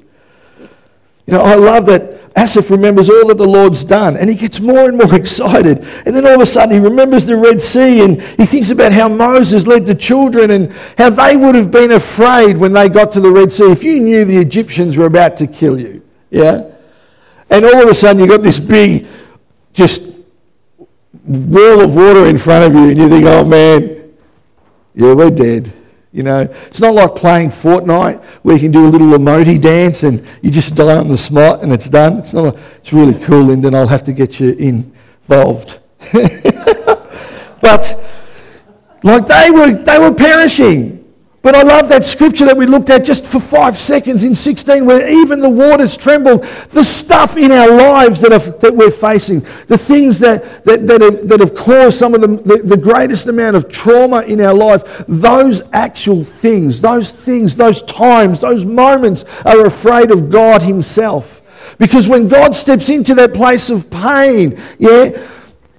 [1.29, 4.59] You know, I love that Asaph remembers all that the Lord's done and he gets
[4.59, 5.85] more and more excited.
[6.07, 8.93] And then all of a sudden he remembers the Red Sea and he thinks about
[8.93, 13.11] how Moses led the children and how they would have been afraid when they got
[13.11, 16.01] to the Red Sea if you knew the Egyptians were about to kill you.
[16.31, 16.71] Yeah?
[17.51, 19.05] And all of a sudden you've got this big,
[19.71, 20.01] just
[21.25, 24.13] wall of water in front of you and you think, oh man,
[24.95, 25.71] yeah, we're dead.
[26.11, 30.01] You know, it's not like playing Fortnite where you can do a little emoji dance
[30.01, 32.17] and you just die on the spot and it's done.
[32.19, 32.57] It's not.
[32.77, 33.75] It's really cool, Lyndon.
[33.75, 35.79] I'll have to get you involved.
[37.61, 37.95] but
[39.03, 40.98] like they were, they were perishing.
[41.41, 44.85] But I love that scripture that we looked at just for five seconds in 16,
[44.85, 46.43] where even the waters trembled.
[46.71, 51.29] The stuff in our lives that, that we're facing, the things that, that, that, have,
[51.29, 55.05] that have caused some of the, the, the greatest amount of trauma in our life,
[55.07, 61.41] those actual things, those things, those times, those moments are afraid of God Himself.
[61.77, 65.25] Because when God steps into that place of pain, yeah,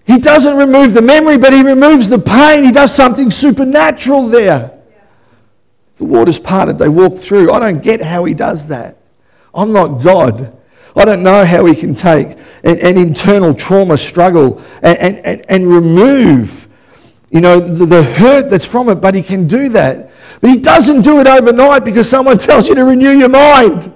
[0.06, 2.64] He doesn't remove the memory, but He removes the pain.
[2.64, 4.79] He does something supernatural there.
[6.00, 7.52] The waters parted, they walked through.
[7.52, 8.96] I don't get how he does that.
[9.52, 10.56] I'm not God.
[10.96, 15.44] I don't know how he can take an, an internal trauma struggle and, and, and,
[15.46, 16.68] and remove
[17.30, 20.10] you know, the, the, hurt that's from it, but he can do that.
[20.40, 23.92] But he doesn't do it overnight because someone tells you to renew your mind.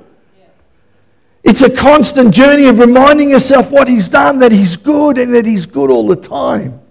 [1.42, 5.46] It's a constant journey of reminding yourself what he's done, that he's good and that
[5.46, 6.82] he's good all the time.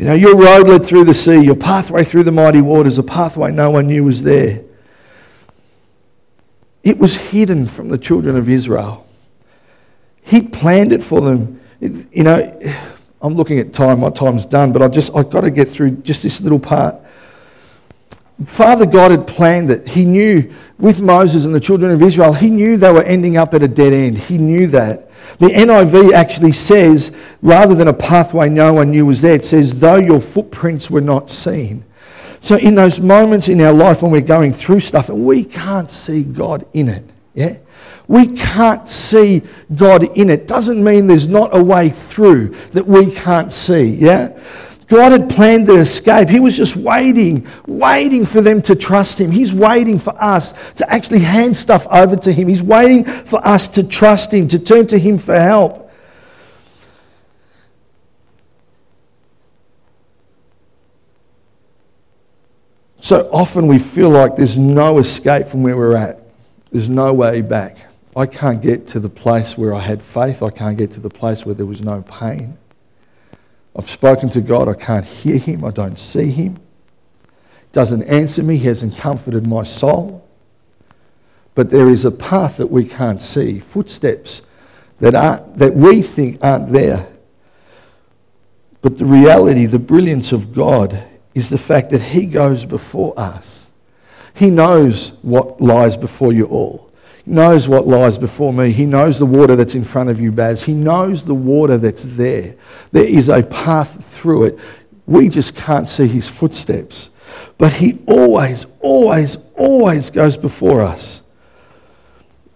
[0.00, 3.02] You know, your road led through the sea, your pathway through the mighty waters, a
[3.02, 4.62] pathway no one knew was there.
[6.82, 9.06] It was hidden from the children of Israel.
[10.22, 11.60] He planned it for them.
[11.80, 12.74] You know,
[13.20, 15.90] I'm looking at time, my time's done, but I just I've got to get through
[15.98, 16.96] just this little part.
[18.46, 19.86] Father God had planned it.
[19.86, 23.52] He knew with Moses and the children of Israel, he knew they were ending up
[23.52, 24.16] at a dead end.
[24.16, 25.10] He knew that.
[25.38, 29.78] The NIV actually says, rather than a pathway no one knew was there, it says,
[29.78, 31.84] though your footprints were not seen.
[32.40, 35.90] So, in those moments in our life when we're going through stuff and we can't
[35.90, 37.58] see God in it, yeah?
[38.08, 39.42] We can't see
[39.74, 40.46] God in it.
[40.48, 44.36] Doesn't mean there's not a way through that we can't see, yeah?
[44.90, 46.28] God had planned the escape.
[46.28, 49.30] He was just waiting, waiting for them to trust Him.
[49.30, 52.48] He's waiting for us to actually hand stuff over to Him.
[52.48, 55.92] He's waiting for us to trust Him, to turn to Him for help.
[63.00, 66.20] So often we feel like there's no escape from where we're at,
[66.72, 67.76] there's no way back.
[68.16, 71.10] I can't get to the place where I had faith, I can't get to the
[71.10, 72.58] place where there was no pain.
[73.76, 76.58] I've spoken to God, I can't hear him, I don't see him.
[77.72, 80.26] Doesn't answer me, he hasn't comforted my soul.
[81.54, 84.42] But there is a path that we can't see, footsteps
[84.98, 87.08] that, aren't, that we think aren't there.
[88.82, 91.04] But the reality, the brilliance of God
[91.34, 93.68] is the fact that He goes before us.
[94.34, 96.89] He knows what lies before you all
[97.30, 98.72] knows what lies before me.
[98.72, 100.62] He knows the water that's in front of you, Baz.
[100.62, 102.56] He knows the water that's there.
[102.92, 104.58] There is a path through it.
[105.06, 107.10] We just can't see his footsteps.
[107.58, 111.20] But he always, always, always goes before us.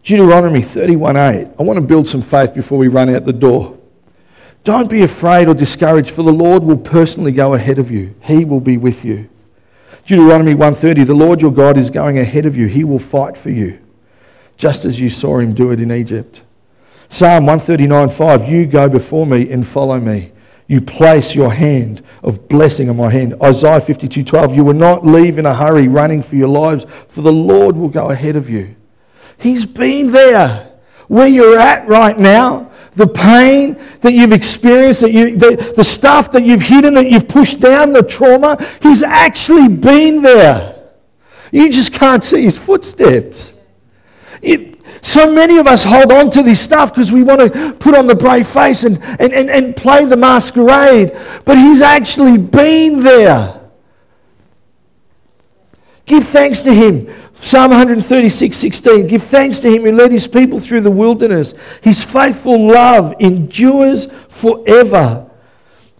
[0.02, 1.54] Deuteronomy 31:8.
[1.58, 3.78] I want to build some faith before we run out the door.
[4.64, 8.14] Don't be afraid or discouraged, for the Lord will personally go ahead of you.
[8.20, 9.28] He will be with you.
[10.06, 11.04] Deuteronomy 1:30.
[11.04, 12.66] The Lord your God is going ahead of you.
[12.66, 13.78] He will fight for you
[14.56, 16.42] just as you saw him do it in Egypt.
[17.08, 20.32] Psalm 139:5 You go before me and follow me.
[20.66, 23.34] You place your hand of blessing on my hand.
[23.42, 27.32] Isaiah 52:12 You will not leave in a hurry running for your lives, for the
[27.32, 28.74] Lord will go ahead of you.
[29.36, 30.70] He's been there
[31.08, 32.70] where you're at right now.
[32.94, 37.28] The pain that you've experienced, that you, the, the stuff that you've hidden, that you've
[37.28, 40.76] pushed down, the trauma, he's actually been there.
[41.50, 43.52] You just can't see his footsteps.
[44.44, 47.94] It, so many of us hold on to this stuff because we want to put
[47.94, 51.12] on the brave face and, and, and, and play the masquerade.
[51.44, 53.60] But He's actually been there.
[56.06, 57.08] Give thanks to Him.
[57.34, 59.06] Psalm 136, 16.
[59.06, 61.54] Give thanks to Him who led His people through the wilderness.
[61.82, 65.30] His faithful love endures forever.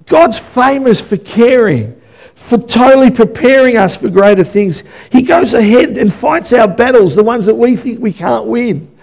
[0.06, 2.00] God's famous for caring
[2.44, 4.84] for totally preparing us for greater things.
[5.10, 8.94] He goes ahead and fights our battles, the ones that we think we can't win.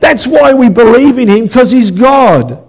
[0.00, 2.64] That's why we believe in Him, because He's God.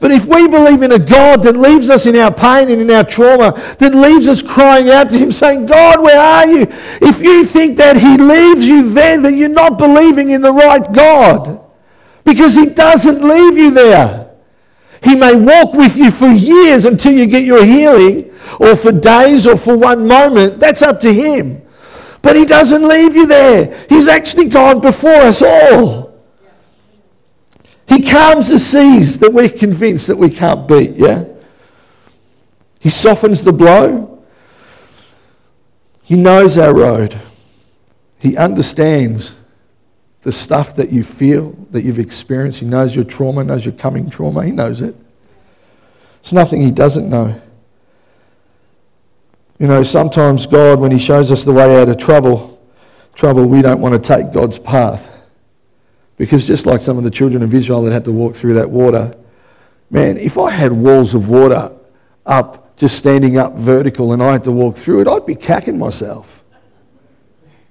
[0.00, 2.88] But if we believe in a God that leaves us in our pain and in
[2.88, 3.50] our trauma,
[3.80, 6.68] that leaves us crying out to Him saying, God, where are you?
[7.02, 10.92] If you think that He leaves you there, then you're not believing in the right
[10.92, 11.64] God.
[12.22, 14.30] Because He doesn't leave you there.
[15.02, 19.46] He may walk with you for years until you get your healing, or for days
[19.46, 20.60] or for one moment.
[20.60, 21.62] That's up to Him.
[22.22, 23.86] But He doesn't leave you there.
[23.88, 26.08] He's actually gone before us all.
[27.88, 31.24] He calms the seas that we're convinced that we can't beat, yeah?
[32.80, 34.22] He softens the blow.
[36.02, 37.18] He knows our road.
[38.18, 39.36] He understands
[40.22, 42.60] the stuff that you feel, that you've experienced.
[42.60, 44.44] He knows your trauma, knows your coming trauma.
[44.44, 44.94] He knows it.
[46.20, 47.40] It's nothing He doesn't know.
[49.58, 52.60] You know, sometimes God, when He shows us the way out of trouble,
[53.14, 55.10] trouble, we don't want to take God's path.
[56.16, 58.70] Because just like some of the children of Israel that had to walk through that
[58.70, 59.16] water,
[59.90, 61.72] man, if I had walls of water
[62.26, 65.78] up, just standing up vertical, and I had to walk through it, I'd be cacking
[65.78, 66.44] myself.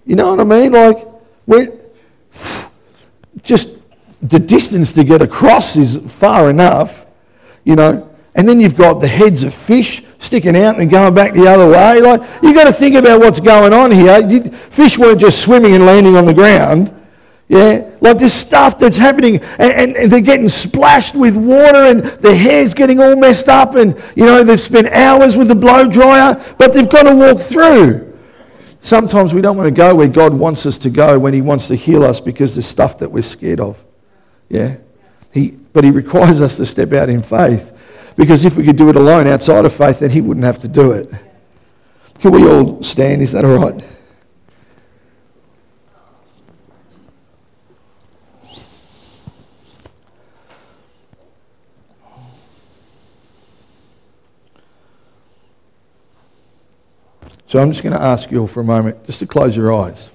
[0.06, 0.72] You know what I mean?
[0.74, 1.06] Like,
[1.46, 1.74] we're,
[3.44, 3.70] just
[4.22, 7.06] the distance to get across is far enough,
[7.64, 8.07] you know.
[8.38, 11.68] And then you've got the heads of fish sticking out and going back the other
[11.68, 12.00] way.
[12.00, 14.52] Like you've got to think about what's going on here.
[14.70, 16.94] Fish weren't just swimming and landing on the ground.
[17.50, 22.36] Yeah, like this stuff that's happening, and, and, they're getting splashed with water, and their
[22.36, 26.44] hair's getting all messed up, and you know they've spent hours with the blow dryer,
[26.58, 28.20] but they've got to walk through.
[28.82, 31.68] Sometimes we don't want to go where God wants us to go when He wants
[31.68, 33.82] to heal us because there's stuff that we're scared of.
[34.50, 34.76] Yeah,
[35.32, 37.72] he, but He requires us to step out in faith
[38.18, 40.68] because if we could do it alone outside of faith, then he wouldn't have to
[40.68, 41.10] do it.
[42.20, 43.22] Can we all stand?
[43.22, 43.86] Is that all right?
[57.46, 59.72] So I'm just going to ask you all for a moment just to close your
[59.72, 60.10] eyes.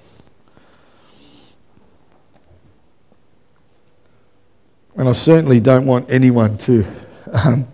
[4.97, 6.85] And I certainly don't want anyone to
[7.33, 7.72] um,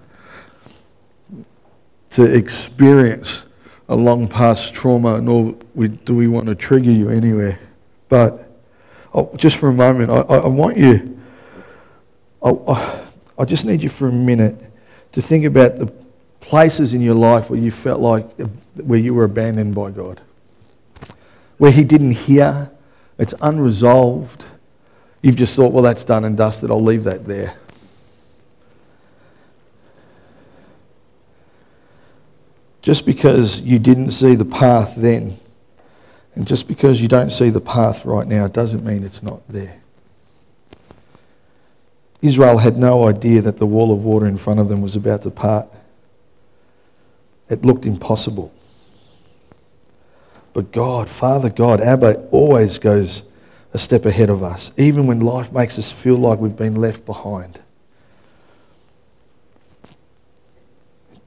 [2.18, 3.42] to experience
[3.88, 5.52] a long past trauma, nor
[6.04, 7.60] do we want to trigger you anywhere.
[8.08, 8.60] But
[9.14, 11.16] oh, just for a moment, I, want you,
[12.42, 14.60] I just need you for a minute
[15.12, 15.92] to think about the
[16.40, 18.28] places in your life where you felt like
[18.74, 20.20] where you were abandoned by God,
[21.58, 22.68] where He didn't hear,
[23.16, 24.44] it's unresolved.
[25.22, 27.54] You've just thought, well, that's done and dusted, I'll leave that there.
[32.82, 35.38] Just because you didn't see the path then,
[36.34, 39.80] and just because you don't see the path right now, doesn't mean it's not there.
[42.22, 45.22] Israel had no idea that the wall of water in front of them was about
[45.22, 45.68] to part.
[47.48, 48.52] It looked impossible.
[50.52, 53.22] But God, Father God, Abba always goes
[53.72, 57.04] a step ahead of us, even when life makes us feel like we've been left
[57.04, 57.60] behind.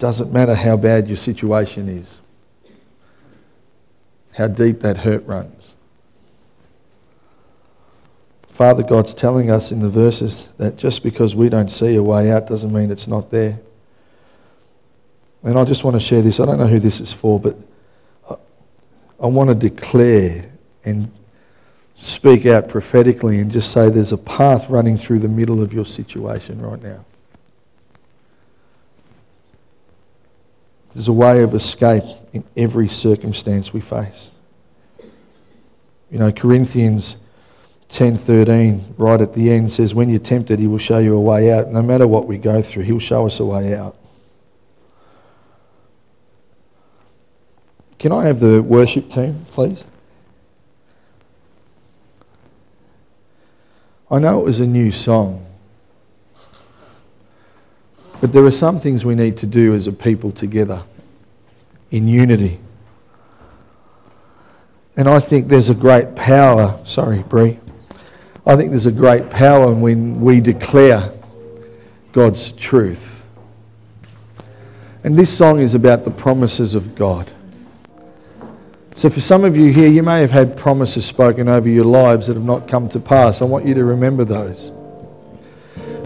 [0.02, 2.16] Doesn't matter how bad your situation is,
[4.32, 5.76] how deep that hurt runs.
[8.50, 12.32] Father God's telling us in the verses that just because we don't see a way
[12.32, 13.60] out doesn't mean it's not there.
[15.44, 16.40] And I just want to share this.
[16.40, 17.56] I don't know who this is for, but
[18.28, 18.38] I,
[19.20, 20.52] I want to declare
[20.84, 21.12] and
[21.96, 25.86] speak out prophetically and just say there's a path running through the middle of your
[25.86, 27.06] situation right now.
[30.94, 34.30] There's a way of escape in every circumstance we face.
[36.10, 37.16] You know, Corinthians
[37.90, 41.52] 10:13 right at the end says when you're tempted he will show you a way
[41.52, 41.72] out.
[41.72, 43.96] No matter what we go through, he'll show us a way out.
[48.00, 49.84] Can I have the worship team, please?
[54.10, 55.46] I know it was a new song.
[58.22, 60.84] But there are some things we need to do as a people together
[61.90, 62.60] in unity.
[64.96, 67.60] And I think there's a great power, sorry, Bree.
[68.46, 71.12] I think there's a great power when we declare
[72.12, 73.24] God's truth.
[75.04, 77.32] And this song is about the promises of God.
[78.94, 82.28] So, for some of you here, you may have had promises spoken over your lives
[82.28, 83.42] that have not come to pass.
[83.42, 84.72] I want you to remember those.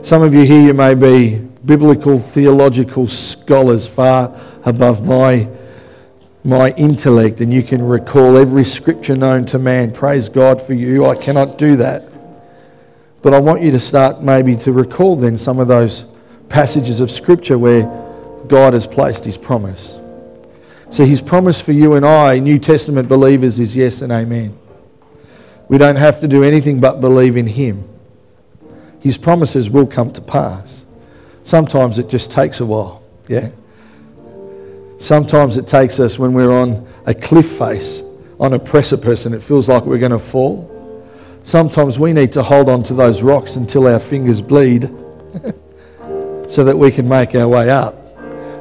[0.03, 5.49] Some of you here, you may be biblical theological scholars far above my,
[6.43, 9.91] my intellect, and you can recall every scripture known to man.
[9.91, 11.05] Praise God for you.
[11.05, 12.09] I cannot do that.
[13.22, 16.05] But I want you to start maybe to recall then some of those
[16.49, 17.84] passages of scripture where
[18.47, 19.97] God has placed his promise.
[20.91, 24.57] So his promise for you and I, New Testament believers, is yes and amen.
[25.68, 27.89] We don't have to do anything but believe in him.
[28.99, 30.84] His promises will come to pass.
[31.45, 33.51] Sometimes it just takes a while, yeah?
[34.97, 38.01] Sometimes it takes us when we're on a cliff face,
[38.39, 40.71] on a precipice, and it feels like we're going to fall.
[41.43, 44.85] Sometimes we need to hold on to those rocks until our fingers bleed
[46.49, 47.95] so that we can make our way up.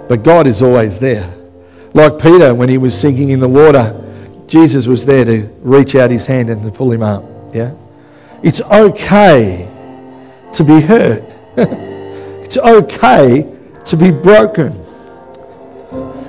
[0.07, 1.35] But God is always there.
[1.95, 3.99] Like Peter, when he was sinking in the water,
[4.47, 7.25] Jesus was there to reach out his hand and to pull him up.
[7.55, 7.75] Yeah?
[8.43, 9.71] It's okay
[10.53, 11.25] to be hurt.
[12.45, 13.51] it's okay
[13.87, 14.79] to be broken.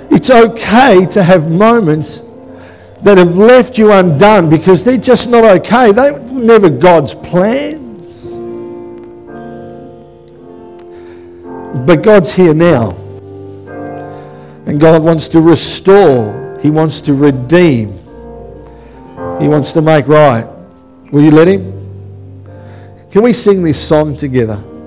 [0.09, 2.21] It's okay to have moments
[3.01, 5.91] that have left you undone because they're just not okay.
[5.91, 8.31] They were never God's plans.
[11.85, 12.91] But God's here now.
[14.65, 17.91] And God wants to restore, He wants to redeem,
[19.37, 20.47] He wants to make right.
[21.11, 21.73] Will you let Him?
[23.11, 24.63] Can we sing this song together?